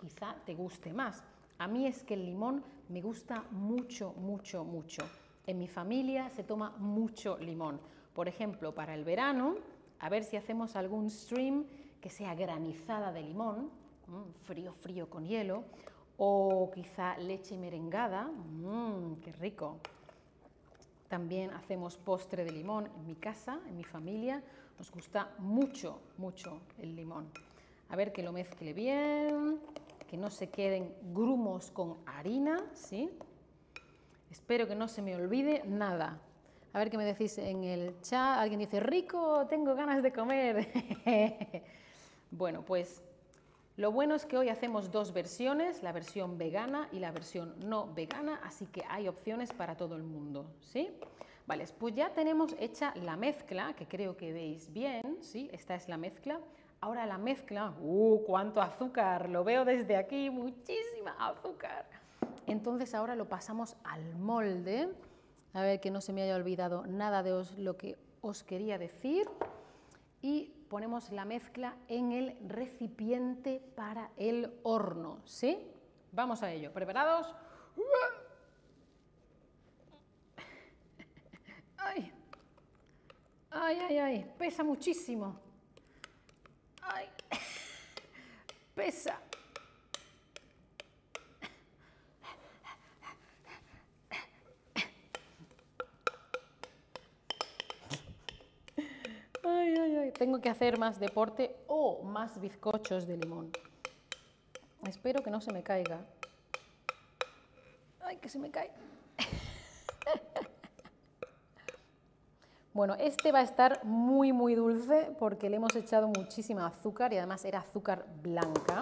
Quizá 0.00 0.36
te 0.46 0.54
guste 0.54 0.92
más. 0.92 1.22
A 1.58 1.66
mí 1.66 1.86
es 1.86 2.04
que 2.04 2.14
el 2.14 2.24
limón 2.24 2.62
me 2.88 3.02
gusta 3.02 3.44
mucho, 3.50 4.14
mucho, 4.14 4.64
mucho. 4.64 5.02
En 5.46 5.58
mi 5.58 5.68
familia 5.68 6.30
se 6.30 6.44
toma 6.44 6.70
mucho 6.78 7.36
limón. 7.38 7.80
Por 8.14 8.28
ejemplo, 8.28 8.74
para 8.74 8.94
el 8.94 9.04
verano, 9.04 9.56
a 9.98 10.08
ver 10.08 10.24
si 10.24 10.36
hacemos 10.36 10.76
algún 10.76 11.10
stream 11.10 11.64
que 12.00 12.10
sea 12.10 12.34
granizada 12.34 13.12
de 13.12 13.22
limón, 13.22 13.70
mm, 14.06 14.44
frío, 14.44 14.72
frío 14.72 15.08
con 15.08 15.26
hielo, 15.26 15.64
o 16.16 16.70
quizá 16.74 17.16
leche 17.18 17.56
merengada, 17.56 18.24
mmm, 18.24 19.16
qué 19.22 19.32
rico. 19.32 19.78
También 21.08 21.50
hacemos 21.50 21.96
postre 21.96 22.44
de 22.44 22.52
limón 22.52 22.86
en 22.86 23.06
mi 23.06 23.14
casa, 23.14 23.58
en 23.68 23.76
mi 23.76 23.84
familia. 23.84 24.42
Nos 24.78 24.90
gusta 24.90 25.34
mucho, 25.38 26.00
mucho 26.18 26.60
el 26.78 26.94
limón. 26.94 27.28
A 27.88 27.96
ver 27.96 28.12
que 28.12 28.22
lo 28.22 28.32
mezcle 28.32 28.72
bien, 28.72 29.60
que 30.08 30.16
no 30.16 30.30
se 30.30 30.48
queden 30.48 30.94
grumos 31.12 31.70
con 31.70 31.96
harina, 32.06 32.64
¿sí? 32.74 33.10
Espero 34.30 34.68
que 34.68 34.76
no 34.76 34.88
se 34.88 35.02
me 35.02 35.16
olvide 35.16 35.64
nada. 35.66 36.20
A 36.72 36.78
ver 36.78 36.90
qué 36.90 36.96
me 36.96 37.04
decís 37.04 37.36
en 37.38 37.64
el 37.64 38.00
chat. 38.00 38.38
Alguien 38.38 38.60
dice, 38.60 38.78
rico, 38.78 39.46
tengo 39.48 39.74
ganas 39.74 40.02
de 40.02 40.12
comer. 40.12 40.68
bueno, 42.30 42.62
pues 42.62 43.02
lo 43.76 43.90
bueno 43.90 44.14
es 44.14 44.24
que 44.24 44.36
hoy 44.36 44.50
hacemos 44.50 44.92
dos 44.92 45.12
versiones, 45.12 45.82
la 45.82 45.90
versión 45.90 46.38
vegana 46.38 46.88
y 46.92 47.00
la 47.00 47.10
versión 47.10 47.54
no 47.66 47.92
vegana, 47.92 48.38
así 48.44 48.66
que 48.66 48.84
hay 48.88 49.08
opciones 49.08 49.52
para 49.52 49.76
todo 49.76 49.96
el 49.96 50.04
mundo, 50.04 50.46
¿sí? 50.60 50.90
Vale, 51.46 51.66
pues 51.78 51.94
ya 51.94 52.10
tenemos 52.10 52.54
hecha 52.60 52.94
la 52.94 53.16
mezcla, 53.16 53.74
que 53.74 53.88
creo 53.88 54.16
que 54.16 54.32
veis 54.32 54.72
bien, 54.72 55.18
¿sí? 55.22 55.50
Esta 55.52 55.74
es 55.74 55.88
la 55.88 55.96
mezcla. 55.96 56.38
Ahora 56.80 57.04
la 57.04 57.18
mezcla, 57.18 57.74
¡uh, 57.80 58.22
cuánto 58.24 58.62
azúcar! 58.62 59.28
Lo 59.28 59.42
veo 59.42 59.64
desde 59.64 59.96
aquí, 59.96 60.30
muchísima 60.30 61.16
azúcar. 61.18 61.86
Entonces 62.46 62.94
ahora 62.94 63.16
lo 63.16 63.28
pasamos 63.28 63.74
al 63.82 64.14
molde 64.16 64.88
a 65.52 65.62
ver 65.62 65.80
que 65.80 65.90
no 65.90 66.00
se 66.00 66.12
me 66.12 66.22
haya 66.22 66.36
olvidado 66.36 66.86
nada 66.86 67.22
de 67.22 67.44
lo 67.58 67.76
que 67.76 67.98
os 68.20 68.42
quería 68.42 68.78
decir. 68.78 69.28
Y 70.22 70.52
ponemos 70.68 71.10
la 71.10 71.24
mezcla 71.24 71.76
en 71.88 72.12
el 72.12 72.36
recipiente 72.46 73.60
para 73.74 74.10
el 74.16 74.58
horno, 74.62 75.20
¿sí? 75.24 75.58
Vamos 76.12 76.42
a 76.42 76.52
ello. 76.52 76.72
¿Preparados? 76.72 77.34
¡Ay! 81.78 82.12
¡Ay, 83.50 83.78
ay, 83.88 83.98
ay! 83.98 84.32
Pesa 84.38 84.62
muchísimo. 84.62 85.40
¡Ay! 86.82 87.08
Pesa. 88.74 89.20
Que 100.40 100.48
hacer 100.48 100.78
más 100.78 100.98
deporte 100.98 101.56
o 101.66 102.02
más 102.02 102.40
bizcochos 102.40 103.06
de 103.06 103.16
limón. 103.16 103.50
Espero 104.86 105.22
que 105.22 105.30
no 105.30 105.40
se 105.40 105.52
me 105.52 105.62
caiga. 105.62 106.00
Ay, 108.02 108.16
que 108.16 108.28
se 108.28 108.38
me 108.38 108.50
cae. 108.50 108.70
Bueno, 112.72 112.94
este 113.00 113.32
va 113.32 113.40
a 113.40 113.42
estar 113.42 113.84
muy, 113.84 114.32
muy 114.32 114.54
dulce 114.54 115.14
porque 115.18 115.50
le 115.50 115.56
hemos 115.56 115.74
echado 115.74 116.06
muchísima 116.06 116.68
azúcar 116.68 117.12
y 117.12 117.18
además 117.18 117.44
era 117.44 117.58
azúcar 117.58 118.06
blanca. 118.22 118.78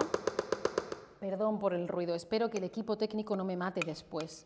Perdón 1.19 1.57
por 1.57 1.73
el 1.73 1.87
ruido, 1.87 2.13
espero 2.13 2.51
que 2.51 2.59
el 2.59 2.65
equipo 2.65 2.99
técnico 2.99 3.35
no 3.35 3.43
me 3.43 3.57
mate 3.57 3.81
después. 3.83 4.45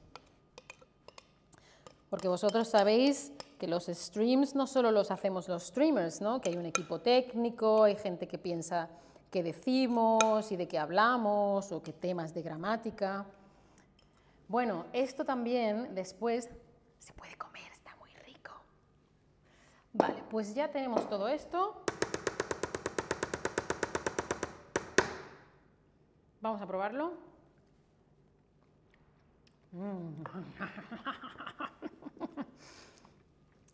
Porque 2.14 2.28
vosotros 2.28 2.68
sabéis 2.68 3.32
que 3.58 3.68
los 3.68 3.88
streams 3.88 4.54
no 4.54 4.68
solo 4.68 4.92
los 4.92 5.10
hacemos 5.10 5.48
los 5.48 5.64
streamers, 5.64 6.22
¿no? 6.22 6.40
que 6.42 6.52
hay 6.52 6.58
un 6.58 6.68
equipo 6.68 7.02
técnico, 7.02 7.86
hay 7.86 7.96
gente 7.96 8.28
que 8.28 8.38
piensa 8.38 8.88
qué 9.32 9.42
decimos 9.42 10.52
y 10.52 10.56
de 10.56 10.68
qué 10.68 10.78
hablamos 10.78 11.72
o 11.72 11.82
qué 11.82 11.92
temas 11.92 12.32
de 12.36 12.44
gramática. 12.44 13.26
Bueno, 14.48 14.86
esto 14.94 15.26
también 15.26 15.96
después 15.96 16.52
se 17.00 17.14
puede 17.14 17.36
comer, 17.36 17.72
está 17.72 17.96
muy 17.96 18.12
rico. 18.24 18.52
Vale, 19.92 20.24
pues 20.30 20.54
ya 20.54 20.70
tenemos 20.70 21.10
todo 21.10 21.28
esto. 21.28 21.82
Vamos 26.42 26.62
a 26.62 26.68
probarlo. 26.68 27.14
Mm. 29.72 30.22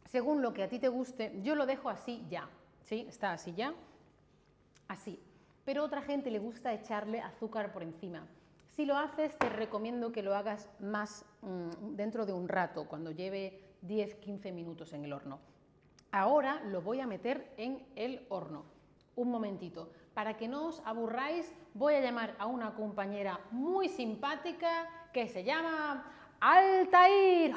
Según 0.10 0.42
lo 0.42 0.54
que 0.54 0.64
a 0.64 0.70
ti 0.70 0.80
te 0.80 0.88
guste, 0.88 1.40
yo 1.44 1.54
lo 1.54 1.68
dejo 1.68 1.88
así 1.88 2.26
ya, 2.30 2.50
¿sí? 2.82 3.06
Está 3.08 3.32
así 3.32 3.54
ya, 3.54 3.76
así. 4.88 5.20
Pero 5.66 5.84
a 5.84 5.86
otra 5.86 6.02
gente 6.02 6.32
le 6.32 6.40
gusta 6.40 6.74
echarle 6.74 7.22
azúcar 7.22 7.72
por 7.72 7.84
encima. 7.84 8.26
Si 8.72 8.86
lo 8.86 8.98
haces, 8.98 9.38
te 9.38 9.50
recomiendo 9.50 10.12
que 10.12 10.24
lo 10.24 10.36
hagas 10.36 10.68
más 10.80 11.26
mm, 11.42 11.96
dentro 11.96 12.26
de 12.26 12.34
un 12.34 12.48
rato, 12.48 12.88
cuando 12.88 13.12
lleve 13.12 13.60
10-15 13.86 14.52
minutos 14.52 14.94
en 14.94 15.06
el 15.06 15.14
horno. 15.14 15.40
Ahora 16.12 16.60
lo 16.66 16.82
voy 16.82 17.02
a 17.02 17.06
meter 17.06 17.54
en 17.58 17.86
el 17.96 18.26
horno. 18.30 18.66
Un 19.16 19.30
momentito. 19.30 19.92
Para 20.16 20.38
que 20.38 20.48
no 20.48 20.68
os 20.68 20.82
aburráis, 20.86 21.54
voy 21.76 21.94
a 21.94 22.02
llamar 22.02 22.36
a 22.40 22.48
una 22.48 22.74
compañera 22.74 23.40
muy 23.52 23.90
simpática 23.90 24.90
que 25.14 25.28
se 25.28 25.44
llama 25.44 26.04
Altair. 26.40 27.54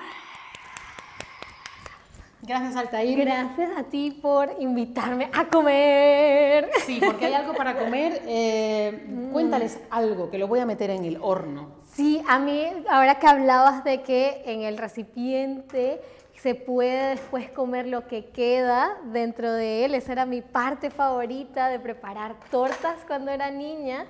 Gracias, 2.45 2.75
Altair. 2.75 3.21
Gracias 3.21 3.71
a 3.77 3.85
ti 3.85 4.19
por 4.21 4.53
invitarme 4.59 5.31
a 5.33 5.45
comer. 5.45 6.71
Sí, 6.85 7.01
porque 7.05 7.27
hay 7.27 7.35
algo 7.35 7.55
para 7.55 7.79
comer. 7.79 8.21
Eh, 8.27 9.29
cuéntales 9.33 9.81
algo, 9.91 10.29
que 10.29 10.39
lo 10.39 10.49
voy 10.49 10.59
a 10.59 10.67
meter 10.67 10.91
en 10.91 11.05
el 11.05 11.19
horno. 11.21 11.69
Sí, 11.93 12.21
a 12.29 12.41
mí, 12.41 12.67
ahora 12.91 13.21
que 13.21 13.29
hablabas 13.29 13.85
de 13.85 14.03
que 14.03 14.43
en 14.45 14.63
el 14.63 14.77
recipiente 14.77 16.01
se 16.35 16.57
puede 16.57 17.11
después 17.11 17.49
comer 17.51 17.87
lo 17.87 18.09
que 18.09 18.25
queda 18.25 18.97
dentro 19.13 19.53
de 19.53 19.85
él, 19.85 19.95
esa 19.95 20.11
era 20.11 20.27
mi 20.27 20.43
parte 20.43 20.91
favorita 20.91 21.69
de 21.69 21.79
preparar 21.79 22.35
tortas 22.51 23.05
cuando 23.07 23.31
era 23.31 23.53
niña, 23.53 24.07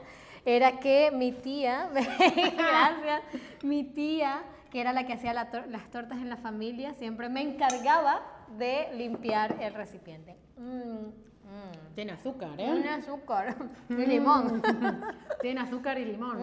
era 0.46 0.80
que 0.80 1.10
mi 1.12 1.32
tía, 1.32 1.90
gracias, 1.92 3.22
mi 3.62 3.84
tía 3.84 4.42
que 4.72 4.80
era 4.80 4.94
la 4.94 5.04
que 5.06 5.12
hacía 5.12 5.34
las 5.34 5.90
tortas 5.90 6.18
en 6.18 6.30
la 6.30 6.38
familia, 6.38 6.94
siempre 6.94 7.28
me 7.28 7.42
encargaba 7.42 8.22
de 8.56 8.88
limpiar 8.94 9.58
el 9.60 9.74
recipiente. 9.74 10.34
Mm, 10.56 11.08
mm. 11.08 11.94
Tiene 11.94 12.12
azúcar, 12.12 12.52
¿eh? 12.52 12.70
Tiene 12.72 12.88
azúcar 12.88 13.54
y 13.90 14.06
limón. 14.06 14.62
Tiene 15.42 15.60
azúcar 15.60 15.98
y 15.98 16.06
limón. 16.06 16.38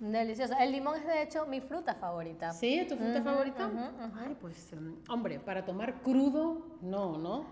Mm. 0.00 0.10
Delicioso. 0.10 0.54
El 0.58 0.72
limón 0.72 0.96
es 0.96 1.06
de 1.06 1.22
hecho 1.22 1.46
mi 1.46 1.60
fruta 1.60 1.94
favorita. 1.94 2.52
¿Sí? 2.52 2.84
¿Tu 2.88 2.96
fruta 2.96 3.22
favorita? 3.22 3.70
Ay, 4.18 4.36
pues, 4.40 4.72
em, 4.72 4.96
hombre, 5.08 5.38
para 5.38 5.64
tomar 5.64 6.02
crudo, 6.02 6.66
no, 6.82 7.16
¿no? 7.16 7.46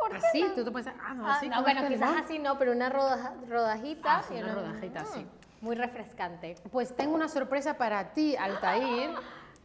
¿Por 0.00 0.16
así, 0.16 0.44
tú 0.56 0.64
te 0.64 0.72
puedes. 0.72 0.88
Ah, 0.88 1.14
no, 1.14 1.24
ah, 1.24 1.34
así. 1.36 1.48
no, 1.48 1.62
bueno, 1.62 1.86
quizás 1.86 2.24
así 2.24 2.40
no, 2.40 2.58
pero 2.58 2.72
una 2.72 2.88
rodajita. 2.88 4.18
Ah, 4.18 4.22
sí, 4.22 4.34
una 4.34 4.54
rodajita, 4.54 5.04
sí. 5.04 5.24
Muy 5.60 5.74
refrescante. 5.74 6.54
Pues 6.70 6.94
tengo 6.94 7.14
una 7.14 7.28
sorpresa 7.28 7.76
para 7.76 8.12
ti, 8.12 8.36
Altair, 8.36 9.10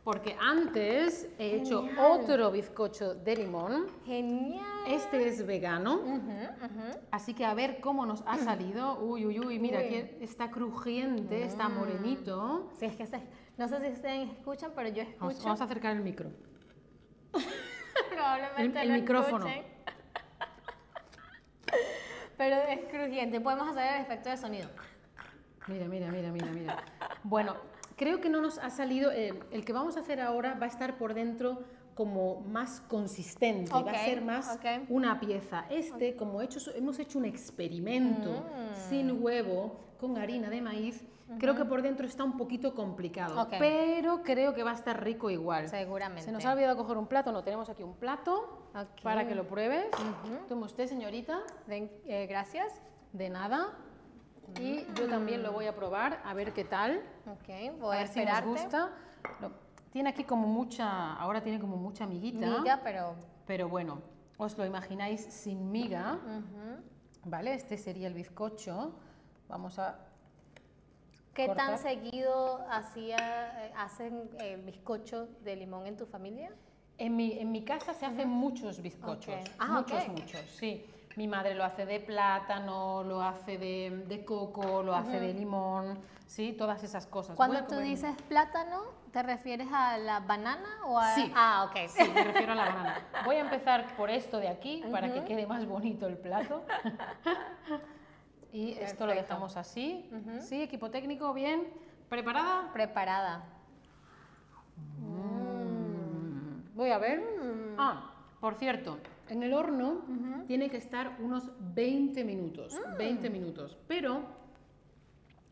porque 0.04 0.36
antes 0.40 1.30
he 1.38 1.58
hecho 1.58 1.88
otro 2.00 2.52
bizcocho 2.52 3.14
de 3.14 3.36
limón. 3.38 3.86
Genial. 4.06 4.66
Este 4.88 5.28
es 5.28 5.46
vegano, 5.46 6.02
así 7.12 7.34
que 7.34 7.46
a 7.46 7.54
ver 7.54 7.80
cómo 7.80 8.06
nos 8.06 8.24
ha 8.26 8.38
salido. 8.38 9.00
Uy, 9.04 9.26
uy, 9.26 9.40
uy, 9.40 9.60
mira, 9.60 9.80
que 9.80 10.18
está 10.22 10.50
crujiente, 10.50 11.44
está 11.44 11.70
mm. 11.70 11.78
morenito. 11.78 12.72
Sí, 12.74 12.86
es 12.86 12.96
que 12.96 13.08
no 13.58 13.68
sé 13.68 13.80
si 13.80 13.88
ustedes 13.90 14.30
escuchan, 14.32 14.72
pero 14.76 14.90
yo 14.90 15.04
escucho. 15.04 15.44
Vamos, 15.44 15.62
a 15.62 15.64
acercar 15.64 15.96
el 15.96 16.02
micro. 16.02 16.32
Probablemente 18.10 18.82
el, 18.82 18.92
el 18.92 19.02
micrófono. 19.02 19.46
pero 22.38 22.56
es 22.56 22.80
crujiente. 22.92 23.40
Podemos 23.40 23.70
hacer 23.70 23.96
el 23.96 24.02
efecto 24.02 24.30
de 24.30 24.38
sonido. 24.38 24.70
Mira, 25.68 25.88
mira, 25.88 26.12
mira, 26.12 26.32
mira, 26.32 26.52
mira. 26.52 26.78
Bueno, 27.24 27.56
creo 27.96 28.20
que 28.20 28.30
no 28.30 28.42
nos 28.42 28.58
ha 28.58 28.70
salido, 28.70 29.12
eh, 29.12 29.40
el 29.52 29.64
que 29.64 29.74
vamos 29.74 29.98
a 29.98 30.02
hacer 30.02 30.20
ahora 30.20 30.56
va 30.56 30.66
a 30.66 30.70
estar 30.70 30.98
por 30.98 31.14
dentro 31.14 31.64
como 31.96 32.42
más 32.42 32.82
consistente, 32.82 33.72
va 33.72 33.92
a 33.92 34.06
ser 34.06 34.22
más 34.22 34.60
una 34.90 35.20
pieza. 35.20 35.66
Este, 35.70 36.16
como 36.16 36.42
hecho, 36.42 36.60
hemos 36.76 37.00
hecho 37.00 37.20
un 37.20 37.26
experimento 37.26 38.32
mm. 38.32 38.90
sin 38.90 39.24
huevo, 39.24 39.80
con 40.00 40.18
harina 40.18 40.50
de 40.50 40.62
maíz, 40.62 41.06
creo 41.40 41.56
que 41.56 41.66
por 41.66 41.82
dentro 41.82 42.06
está 42.06 42.24
un 42.24 42.36
poquito 42.36 42.74
complicado, 42.74 43.48
pero 43.58 44.24
creo 44.24 44.54
que 44.54 44.64
va 44.64 44.72
a 44.72 44.76
estar 44.76 45.02
rico 45.04 45.30
igual. 45.30 45.70
Seguramente. 45.70 46.24
Se 46.24 46.32
nos 46.32 46.44
ha 46.46 46.54
olvidado 46.54 46.76
coger 46.76 46.98
un 46.98 47.08
plato, 47.08 47.32
no, 47.32 47.44
tenemos 47.44 47.70
aquí 47.70 47.84
un 47.84 47.96
plato 47.96 48.70
para 49.04 49.28
que 49.28 49.36
lo 49.36 49.48
pruebes. 49.48 49.86
Tome 50.50 50.66
usted, 50.66 50.88
señorita. 50.88 51.40
Eh, 51.70 52.26
gracias. 52.28 52.82
De 53.14 53.30
nada. 53.30 53.78
Y 54.60 54.86
yo 54.96 55.08
también 55.08 55.44
lo 55.44 55.52
voy 55.52 55.66
a 55.66 55.76
probar, 55.76 56.22
a 56.24 56.34
ver 56.34 56.54
qué 56.54 56.64
tal. 56.64 57.02
Ok, 57.26 57.80
voy 57.80 57.96
a, 57.96 58.00
ver 58.00 58.08
si 58.08 58.24
nos 58.24 58.44
gusta. 58.44 58.92
tiene 59.92 60.10
aquí 60.10 60.24
como 60.24 60.48
mucha, 60.48 61.14
ahora 61.14 61.42
tiene 61.42 61.60
como 61.60 61.78
mucha 61.78 62.06
miguita. 62.06 62.60
Miga, 62.60 62.82
pero... 62.84 63.16
Pero 63.46 63.70
bueno, 63.70 64.02
os 64.38 64.58
lo 64.58 64.66
imagináis 64.66 65.22
sin 65.22 65.72
miga. 65.72 66.20
¿Vale? 67.26 67.54
Este 67.54 67.78
sería 67.78 68.08
el 68.08 68.14
bizcocho. 68.14 68.94
Vamos 69.48 69.80
a 69.80 69.98
¿Qué 71.34 71.50
tan 71.50 71.80
seguido 71.80 72.64
hacía, 72.70 73.66
eh, 73.66 73.74
hacen 73.76 74.30
el 74.40 74.62
bizcocho 74.62 75.28
de 75.44 75.56
limón 75.56 75.88
en 75.88 75.98
tu 75.98 76.06
familia? 76.06 76.52
En 77.00 77.16
mi, 77.16 77.40
en 77.40 77.52
mi 77.52 77.64
casa 77.64 77.96
se 77.96 78.06
hacen 78.06 78.30
muchos 78.30 78.80
bizcochos. 78.82 79.36
Ah, 79.58 79.80
muchos, 79.80 80.08
muchos, 80.10 80.42
sí. 80.60 80.86
Mi 81.16 81.28
madre 81.28 81.54
lo 81.54 81.64
hace 81.64 81.86
de 81.86 82.00
plátano, 82.00 83.04
lo 83.04 83.22
hace 83.22 83.58
de, 83.58 84.24
coco, 84.26 84.82
lo 84.82 84.96
hace 84.96 85.20
de 85.20 85.34
limón, 85.34 86.00
¿sí? 86.26 86.54
Todas 86.54 86.84
esas 86.84 87.06
cosas. 87.06 87.36
Cuando 87.36 87.64
tú 87.66 87.78
dices 87.78 88.16
plátano, 88.28 88.82
¿te 89.12 89.22
refieres 89.22 89.68
a 89.72 89.98
la 90.00 90.22
banana 90.22 90.80
o 90.86 90.98
a...? 90.98 91.14
Sí. 91.14 91.32
Ah, 91.36 91.70
ok. 91.70 91.88
Sí, 91.88 92.12
me 92.14 92.24
refiero 92.24 92.54
a 92.54 92.56
la 92.56 92.66
banana. 92.66 93.08
Voy 93.26 93.36
a 93.36 93.42
empezar 93.42 93.96
por 93.96 94.10
esto 94.10 94.40
de 94.40 94.48
aquí, 94.48 94.84
para 94.92 95.14
que 95.14 95.24
quede 95.24 95.46
más 95.46 95.66
bonito 95.68 96.08
el 96.08 96.18
plato. 96.18 96.64
y 98.52 98.72
esto 98.80 99.06
lo 99.06 99.14
dejamos 99.14 99.56
así. 99.56 100.10
¿Sí, 100.40 100.64
equipo 100.64 100.90
técnico? 100.90 101.32
¿Bien? 101.34 101.68
¿Preparada? 102.10 102.72
Preparada. 102.74 103.44
Mm. 105.00 106.76
Voy 106.76 106.90
a 106.90 106.98
ver. 106.98 107.20
Mm. 107.20 107.76
Ah, 107.78 108.13
por 108.44 108.56
cierto, 108.56 108.98
en 109.30 109.42
el 109.42 109.54
horno 109.54 110.02
tiene 110.48 110.70
que 110.70 110.76
estar 110.76 111.16
unos 111.22 111.50
20 111.74 112.26
minutos, 112.26 112.78
20 112.98 113.26
ah. 113.26 113.30
minutos, 113.30 113.78
pero 113.88 114.20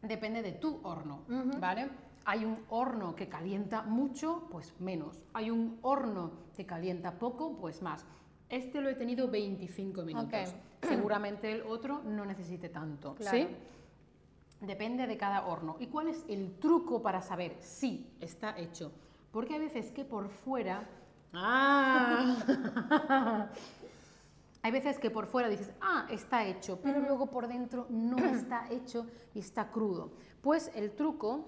depende 0.02 0.42
de 0.42 0.52
tu 0.52 0.82
horno, 0.84 1.22
¿vale? 1.58 1.88
Hay 2.26 2.44
un 2.44 2.66
horno 2.68 3.16
que 3.16 3.30
calienta 3.30 3.82
mucho, 3.84 4.50
pues 4.52 4.74
menos. 4.82 5.22
Hay 5.32 5.50
un 5.50 5.80
horno 5.84 6.32
que 6.54 6.66
calienta 6.66 7.18
poco, 7.18 7.56
pues 7.56 7.82
más. 7.82 8.06
Este 8.50 8.82
lo 8.82 8.90
he 8.90 8.96
tenido 8.96 9.30
25 9.30 10.02
minutos. 10.04 10.54
Seguramente 10.82 11.50
el 11.50 11.62
otro 11.62 12.02
no 12.04 12.26
necesite 12.26 12.68
tanto, 12.68 13.16
¿sí? 13.22 13.48
Depende 14.60 15.08
de 15.08 15.16
cada 15.16 15.48
horno. 15.48 15.78
¿Y 15.80 15.88
cuál 15.88 16.10
es 16.10 16.26
el 16.28 16.60
truco 16.60 17.02
para 17.02 17.22
saber 17.22 17.56
si 17.62 18.12
está 18.20 18.60
hecho? 18.60 18.92
Porque 19.32 19.54
hay 19.54 19.62
veces 19.62 19.94
que 19.94 20.04
por 20.04 20.28
fuera 20.28 20.90
Ah. 21.34 22.36
Hay 24.64 24.72
veces 24.72 25.00
que 25.00 25.10
por 25.10 25.26
fuera 25.26 25.50
dices, 25.50 25.72
ah, 25.82 26.06
está 26.10 26.46
hecho, 26.46 26.80
pero 26.82 27.00
luego 27.00 27.28
por 27.32 27.48
dentro 27.48 27.88
no 27.90 28.18
está 28.36 28.70
hecho 28.70 29.08
y 29.34 29.40
está 29.40 29.72
crudo. 29.72 30.12
Pues 30.42 30.72
el 30.76 30.92
truco 30.92 31.46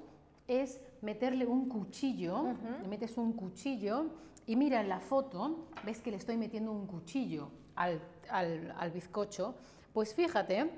es 0.48 0.82
meterle 1.02 1.46
un 1.46 1.69
cuchillo, 1.69 2.56
le 2.82 2.88
metes 2.88 3.17
un 3.17 3.34
cuchillo 3.34 4.08
y 4.46 4.56
mira 4.56 4.82
en 4.82 4.89
la 4.89 5.00
foto, 5.00 5.67
ves 5.86 6.02
que 6.02 6.12
le 6.12 6.17
estoy 6.17 6.38
metiendo 6.38 6.72
un 6.72 6.88
cuchillo 6.88 7.50
al, 7.76 8.02
al 8.30 8.91
bizcocho, 8.91 9.56
pues 9.93 10.13
fíjate, 10.13 10.69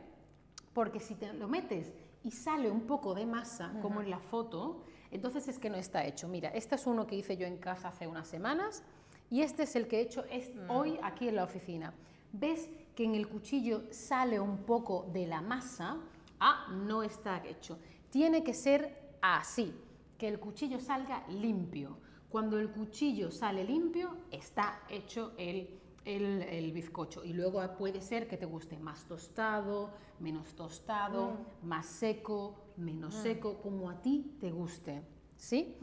porque 0.73 0.99
si 0.99 1.15
te 1.15 1.31
lo 1.33 1.47
metes 1.47 1.93
y 2.23 2.31
sale 2.31 2.69
un 2.69 2.81
poco 2.81 3.15
de 3.15 3.25
masa, 3.25 3.71
como 3.81 4.01
en 4.01 4.09
la 4.09 4.19
foto, 4.19 4.83
entonces 5.11 5.47
es 5.47 5.57
que 5.57 5.69
no 5.69 5.77
está 5.77 6.05
hecho. 6.05 6.27
Mira, 6.27 6.49
este 6.49 6.75
es 6.75 6.85
uno 6.85 7.07
que 7.07 7.15
hice 7.15 7.37
yo 7.37 7.47
en 7.47 7.57
casa 7.57 7.89
hace 7.89 8.07
unas 8.07 8.27
semanas 8.27 8.83
y 9.29 9.41
este 9.41 9.63
es 9.63 9.75
el 9.75 9.87
que 9.87 9.99
he 9.99 10.01
hecho 10.01 10.23
mm. 10.23 10.69
hoy 10.69 10.99
aquí 11.01 11.27
en 11.27 11.35
la 11.35 11.43
oficina. 11.43 11.93
¿Ves 12.31 12.69
que 12.95 13.03
en 13.03 13.15
el 13.15 13.27
cuchillo 13.27 13.83
sale 13.91 14.39
un 14.39 14.59
poco 14.59 15.09
de 15.13 15.27
la 15.27 15.41
masa? 15.41 15.97
Ah, 16.39 16.67
no 16.71 17.03
está 17.03 17.45
hecho. 17.45 17.79
Tiene 18.09 18.43
que 18.43 18.53
ser 18.53 19.17
así, 19.21 19.73
que 20.17 20.27
el 20.27 20.39
cuchillo 20.39 20.79
salga 20.79 21.25
limpio. 21.27 21.97
Cuando 22.29 22.59
el 22.59 22.69
cuchillo 22.69 23.31
sale 23.31 23.63
limpio, 23.63 24.17
está 24.31 24.81
hecho 24.89 25.33
el, 25.37 25.69
el, 26.03 26.71
bizcocho. 26.73 27.23
Y 27.23 27.33
luego 27.33 27.61
puede 27.77 28.01
ser 28.01 28.27
que 28.27 28.37
te 28.37 28.45
guste 28.45 28.77
más 28.77 29.05
tostado, 29.05 29.91
menos 30.19 30.53
tostado, 30.53 31.31
mm. 31.63 31.67
más 31.67 31.85
seco, 31.85 32.55
menos 32.77 33.15
mm. 33.15 33.21
seco, 33.21 33.57
como 33.61 33.89
a 33.89 34.01
ti 34.01 34.35
te 34.39 34.51
guste. 34.51 35.01
¿Sí? 35.37 35.75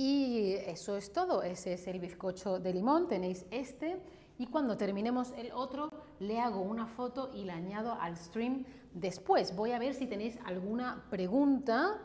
Y 0.00 0.52
eso 0.66 0.96
es 0.96 1.12
todo, 1.12 1.42
ese 1.42 1.72
es 1.72 1.88
el 1.88 1.98
bizcocho 1.98 2.60
de 2.60 2.72
limón, 2.72 3.08
tenéis 3.08 3.46
este 3.50 4.00
y 4.38 4.46
cuando 4.46 4.76
terminemos 4.76 5.32
el 5.36 5.50
otro 5.50 5.90
le 6.20 6.38
hago 6.38 6.60
una 6.60 6.86
foto 6.86 7.30
y 7.34 7.44
la 7.44 7.54
añado 7.54 7.96
al 8.00 8.16
stream 8.16 8.64
después. 8.94 9.56
Voy 9.56 9.72
a 9.72 9.80
ver 9.80 9.94
si 9.94 10.06
tenéis 10.06 10.38
alguna 10.44 11.02
pregunta 11.10 12.00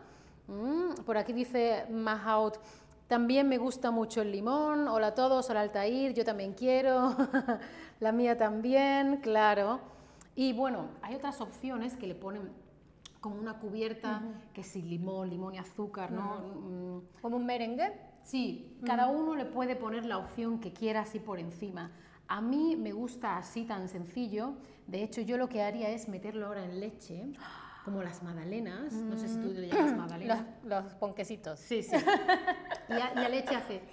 Mm, 0.48 1.04
por 1.06 1.18
aquí 1.18 1.32
dice 1.32 1.86
Mahout, 1.90 2.60
también 3.08 3.48
me 3.48 3.58
gusta 3.58 3.92
mucho 3.92 4.22
el 4.22 4.32
limón. 4.32 4.88
Hola 4.88 5.08
a 5.08 5.16
todos, 5.16 5.50
hola 5.50 5.62
Altair, 5.62 6.14
yo 6.14 6.26
también 6.26 6.54
quiero. 6.54 7.16
la 8.00 8.12
mía 8.12 8.38
también, 8.38 9.18
claro. 9.18 9.80
Y 10.36 10.52
bueno, 10.54 10.90
hay 11.02 11.16
otras 11.16 11.40
opciones 11.40 11.96
que 11.96 12.08
le 12.08 12.16
ponen 12.16 12.50
como 13.24 13.40
una 13.40 13.58
cubierta, 13.58 14.22
que 14.54 14.64
si 14.64 14.82
limón, 14.82 15.30
limón 15.30 15.56
y 15.56 15.58
azúcar, 15.58 16.12
¿no? 16.12 16.42
Mm, 16.42 17.22
¿Como 17.22 17.38
un 17.38 17.46
merengue? 17.46 17.94
Sí, 18.22 18.78
cada 18.86 19.08
uno 19.08 19.34
le 19.34 19.46
puede 19.46 19.78
poner 19.78 20.06
la 20.06 20.18
opción 20.18 20.60
que 20.60 20.74
quiera 20.74 21.02
así 21.02 21.20
por 21.20 21.40
encima. 21.40 21.90
A 22.28 22.42
mí 22.42 22.76
me 22.76 22.92
gusta 22.92 23.38
así 23.38 23.64
tan 23.64 23.88
sencillo. 23.88 24.56
De 24.88 25.04
hecho, 25.04 25.22
yo 25.22 25.38
lo 25.38 25.48
que 25.48 25.62
haría 25.64 25.90
es 25.90 26.10
meterlo 26.10 26.48
ahora 26.48 26.66
en 26.66 26.82
leche, 26.82 27.32
como 27.86 28.04
las 28.04 28.22
magdalenas. 28.24 28.92
No 28.92 29.18
sé 29.18 29.30
si 29.30 29.38
tú 29.38 29.54
le 29.54 29.70
llamas 29.70 29.96
magdalenas. 29.98 30.46
Los, 30.64 30.84
los 30.84 30.94
ponquecitos. 30.96 31.60
Sí, 31.62 31.82
sí. 31.82 31.96
y, 32.90 32.94
a, 32.94 33.14
y 33.16 33.26
a 33.26 33.30
leche 33.30 33.56
hace... 33.56 33.84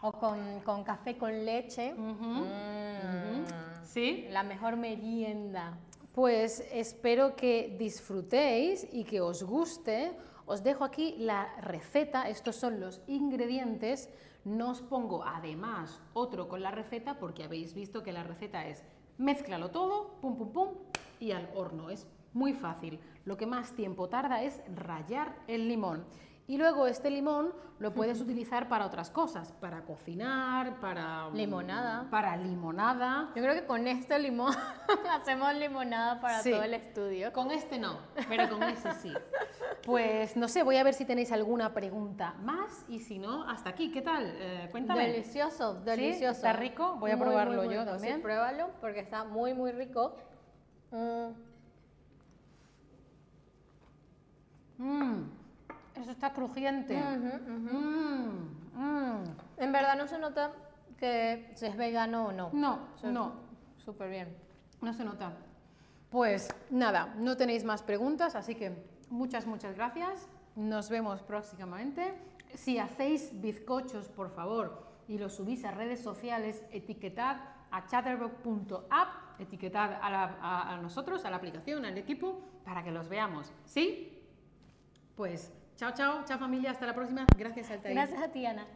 O 0.00 0.12
con, 0.12 0.60
con 0.60 0.82
café 0.82 1.18
con 1.18 1.44
leche. 1.44 1.92
Mm. 1.92 3.44
¿Sí? 3.84 4.28
La 4.30 4.42
mejor 4.42 4.78
merienda. 4.78 5.76
Pues 6.12 6.66
espero 6.72 7.36
que 7.36 7.76
disfrutéis 7.78 8.86
y 8.92 9.04
que 9.04 9.20
os 9.20 9.44
guste. 9.44 10.16
Os 10.44 10.64
dejo 10.64 10.82
aquí 10.82 11.14
la 11.18 11.54
receta, 11.60 12.28
estos 12.28 12.56
son 12.56 12.80
los 12.80 13.00
ingredientes. 13.06 14.08
No 14.44 14.70
os 14.70 14.82
pongo 14.82 15.22
además 15.24 16.00
otro 16.12 16.48
con 16.48 16.62
la 16.62 16.72
receta 16.72 17.18
porque 17.18 17.44
habéis 17.44 17.74
visto 17.74 18.02
que 18.02 18.12
la 18.12 18.24
receta 18.24 18.66
es 18.66 18.82
mézclalo 19.18 19.70
todo, 19.70 20.18
pum 20.20 20.36
pum 20.36 20.52
pum 20.52 20.68
y 21.20 21.30
al 21.30 21.48
horno. 21.54 21.90
Es 21.90 22.08
muy 22.32 22.54
fácil. 22.54 22.98
Lo 23.24 23.36
que 23.36 23.46
más 23.46 23.74
tiempo 23.74 24.08
tarda 24.08 24.42
es 24.42 24.60
rallar 24.74 25.36
el 25.46 25.68
limón. 25.68 26.04
Y 26.50 26.58
luego 26.58 26.88
este 26.88 27.10
limón 27.10 27.52
lo 27.78 27.94
puedes 27.94 28.20
utilizar 28.20 28.68
para 28.68 28.84
otras 28.84 29.08
cosas, 29.08 29.52
para 29.60 29.82
cocinar, 29.84 30.80
para 30.80 31.30
Limonada. 31.30 32.08
para 32.10 32.36
limonada. 32.36 33.30
Yo 33.36 33.42
creo 33.42 33.54
que 33.54 33.64
con 33.66 33.86
este 33.86 34.18
limón 34.18 34.52
hacemos 35.12 35.54
limonada 35.54 36.20
para 36.20 36.42
Sí. 36.42 36.50
todo 36.50 36.64
el 36.64 36.74
estudio. 36.74 37.32
Con 37.32 37.52
este 37.52 37.78
no, 37.78 38.00
pero 38.28 38.48
con 38.50 38.64
ese 38.64 38.92
sí. 38.94 39.12
Pues 39.86 40.36
no 40.36 40.48
sé, 40.48 40.64
voy 40.64 40.76
a 40.78 40.82
ver 40.82 40.94
si 40.94 41.04
tenéis 41.04 41.30
alguna 41.30 41.72
pregunta 41.72 42.34
más 42.42 42.84
y 42.88 42.98
si 42.98 43.20
no, 43.20 43.48
hasta 43.48 43.70
aquí. 43.70 43.92
¿Qué 43.92 44.02
tal? 44.02 44.24
Eh, 44.34 44.66
cuéntame. 44.72 45.06
Delicioso, 45.06 45.74
delicioso. 45.74 46.32
¿Está 46.38 46.52
rico? 46.54 46.96
Voy 46.96 47.12
a 47.12 47.16
Muy, 47.16 47.26
probarlo 47.28 47.62
muy 47.62 47.72
yo 47.76 47.82
rico. 47.82 47.92
también. 47.92 48.16
Sí, 48.16 48.22
pruébalo 48.22 48.70
porque 48.80 48.98
está 48.98 49.22
muy, 49.22 49.54
muy 49.54 49.70
rico. 49.70 50.16
Mm, 50.90 51.28
Mm, 54.78 55.28
eso 56.00 56.10
está 56.10 56.32
crujiente. 56.32 56.96
Mm, 56.96 58.74
mm. 58.74 59.24
En 59.58 59.72
verdad 59.72 59.96
no 59.96 60.06
se 60.06 60.18
nota 60.18 60.50
que 60.98 61.50
si 61.54 61.66
es 61.66 61.76
vegano 61.76 62.26
o 62.26 62.32
no. 62.32 62.50
No, 62.52 62.88
O 62.94 62.98
sea, 62.98 63.10
no, 63.10 63.32
Súper 63.78 64.10
bien. 64.10 64.36
no 64.80 64.92
se 64.92 65.04
nota. 65.04 65.32
Pues 66.10 66.48
nada, 66.70 67.14
no 67.18 67.36
tenéis 67.36 67.64
más 67.64 67.82
preguntas, 67.82 68.34
así 68.34 68.54
que 68.54 68.84
muchas, 69.10 69.46
muchas 69.46 69.74
gracias. 69.76 70.28
Nos 70.56 70.88
vemos 70.90 71.22
próximamente. 71.22 72.14
Si 72.54 72.78
hacéis 72.78 73.40
bizcochos, 73.40 74.08
por 74.08 74.30
favor, 74.30 74.84
y 75.06 75.18
los 75.18 75.34
subís 75.36 75.64
a 75.64 75.70
redes 75.70 76.00
sociales, 76.02 76.64
etiquetad 76.72 77.36
a 77.70 77.86
chatterbox.app, 77.86 79.40
etiquetad 79.40 79.92
a, 80.02 80.10
la- 80.10 80.36
a- 80.40 80.72
a 80.74 80.76
nosotros, 80.78 81.24
a 81.24 81.30
la 81.30 81.36
aplicación, 81.36 81.84
al 81.84 81.96
equipo, 81.96 82.40
para 82.64 82.82
que 82.82 82.90
los 82.90 83.08
veamos. 83.08 83.52
¿Sí? 83.64 84.18
Pues 85.16 85.52
chao, 85.80 85.94
chao, 85.94 86.24
chao 86.26 86.38
familia, 86.38 86.70
hasta 86.70 86.84
la 86.84 86.94
próxima. 86.94 87.26
Gracias, 87.38 87.70
Altair. 87.70 87.94
Gracias 87.94 88.22
a 88.22 88.28
ti, 88.28 88.44
Ana. 88.44 88.66